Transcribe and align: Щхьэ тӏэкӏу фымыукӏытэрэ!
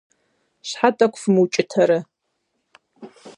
Щхьэ 0.67 0.89
тӏэкӏу 0.97 1.19
фымыукӏытэрэ! 1.21 1.99